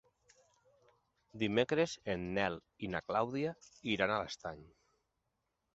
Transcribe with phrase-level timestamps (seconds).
[1.43, 2.59] Dimecres en Nel
[2.89, 3.53] i na Clàudia
[3.95, 4.67] iran a l'Estany.